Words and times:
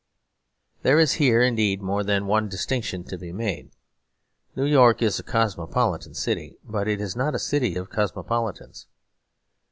There 0.81 0.97
is 0.97 1.11
here 1.21 1.43
indeed 1.43 1.79
more 1.79 2.03
than 2.03 2.25
one 2.25 2.49
distinction 2.49 3.03
to 3.03 3.19
be 3.19 3.31
made. 3.31 3.69
New 4.55 4.65
York 4.65 5.03
is 5.03 5.19
a 5.19 5.23
cosmopolitan 5.23 6.15
city; 6.15 6.57
but 6.63 6.87
it 6.87 6.99
is 6.99 7.15
not 7.15 7.35
a 7.35 7.37
city 7.37 7.75
of 7.75 7.91
cosmopolitans. 7.91 8.87